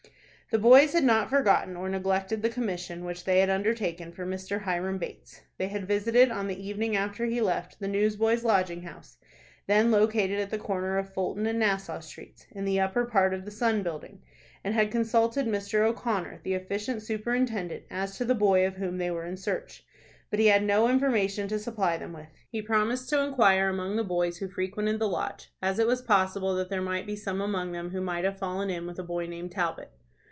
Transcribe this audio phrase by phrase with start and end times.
[0.53, 4.63] The boys had not forgotten or neglected the commission which they had undertaken for Mr.
[4.63, 5.39] Hiram Bates.
[5.57, 9.15] They had visited, on the evening after he left, the Newsboys' Lodging House,
[9.67, 13.45] then located at the corner of Fulton and Nassau Streets, in the upper part of
[13.45, 14.23] the "Sun" building,
[14.61, 15.85] and had consulted Mr.
[15.87, 19.85] O'Connor, the efficient superintendent, as to the boy of whom they were in search.
[20.29, 22.27] But he had no information to supply them with.
[22.49, 26.53] He promised to inquire among the boys who frequented the lodge, as it was possible
[26.55, 29.25] that there might be some among them who might have fallen in with a boy
[29.27, 29.93] named Talbot.